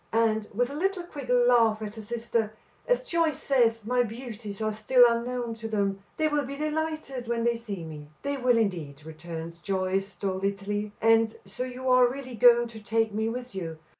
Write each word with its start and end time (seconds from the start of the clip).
And," 0.13 0.47
with 0.51 0.71
a 0.71 0.75
little, 0.75 1.03
quick 1.03 1.29
laugh 1.29 1.79
at 1.79 1.93
her 1.93 2.01
sister, 2.01 2.53
"as 2.87 3.01
Joyce 3.03 3.37
says, 3.37 3.85
my 3.85 4.01
beauties 4.01 4.59
are 4.59 4.71
still 4.73 5.03
unknown 5.07 5.53
to 5.53 5.67
them; 5.67 5.99
they 6.17 6.27
will 6.27 6.43
be 6.43 6.57
delighted 6.57 7.27
when 7.27 7.43
they 7.43 7.55
see 7.55 7.83
me." 7.83 8.07
"They 8.23 8.35
will, 8.37 8.57
indeed," 8.57 9.05
returns 9.05 9.59
Joyce 9.59 10.07
stolidly. 10.07 10.91
"And 11.03 11.35
so 11.45 11.65
you 11.65 11.87
are 11.87 12.07
really 12.11 12.33
going 12.33 12.67
to 12.69 12.79
take 12.81 13.13
me 13.13 13.29
with 13.29 13.53
you. 13.53 13.77